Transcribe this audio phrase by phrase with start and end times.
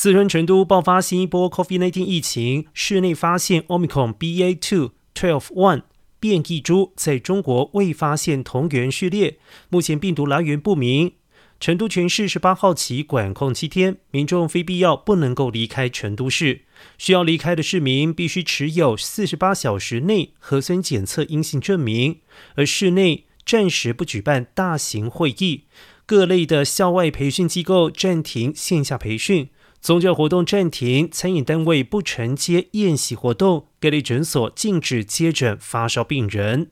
[0.00, 5.82] 四川成都爆发新一波 COVID-19 疫情，室内发现 Omicron BA.2.12.1
[6.20, 11.14] 变异株，在中国未发现同源序列，目前病毒来源不明。
[11.58, 16.60] 成都全市十八号起管控七天，民众非必要不能够离开成都市。
[16.96, 22.20] 需要离开的市民必须持有四十八小时内核酸检测阴性证明，
[22.54, 25.64] 而室内暂时不举办大型会议。
[26.06, 29.50] 各类的校外培训机构暂停线下培训，
[29.80, 36.70] 宗教活动暂停，餐饮单位不承接宴席活动，各类诊所禁止接诊发烧病人。